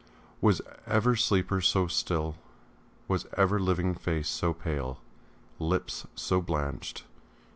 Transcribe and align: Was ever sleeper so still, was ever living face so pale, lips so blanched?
Was 0.41 0.63
ever 0.87 1.15
sleeper 1.15 1.61
so 1.61 1.85
still, 1.85 2.35
was 3.07 3.27
ever 3.37 3.59
living 3.59 3.93
face 3.93 4.27
so 4.27 4.51
pale, 4.51 4.99
lips 5.59 6.07
so 6.15 6.41
blanched? 6.41 7.03